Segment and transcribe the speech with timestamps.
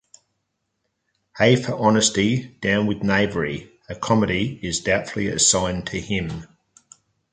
[1.37, 6.47] "Hey for Honesty, down with Knavery", a comedy, is doubtfully assigned to him.